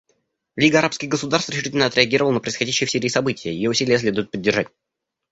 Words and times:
Лига 0.55 0.79
арабских 0.79 1.09
государств 1.09 1.49
решительно 1.51 1.85
отреагировала 1.85 2.33
на 2.33 2.39
происходящие 2.39 2.87
в 2.87 2.91
Сирии 2.91 3.07
события; 3.07 3.53
ее 3.53 3.69
усилия 3.69 3.99
следует 3.99 4.31
поддержать. 4.31 4.67